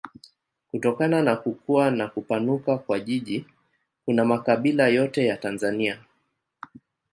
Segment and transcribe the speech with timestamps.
[0.71, 3.45] Kutokana na kukua na kupanuka kwa jiji
[4.05, 5.99] kuna makabila yote ya Tanzania.